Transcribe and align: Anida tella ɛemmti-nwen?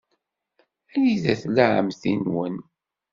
Anida 0.93 1.33
tella 1.41 1.65
ɛemmti-nwen? 1.75 2.55